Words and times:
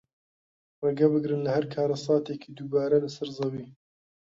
ڕێگەبگرن 0.83 1.41
لە 1.45 1.51
هەر 1.55 1.65
کارەساتێکی 1.73 2.55
دووبارە 2.57 2.97
لەسەر 3.05 3.29
زەوی 3.37 3.67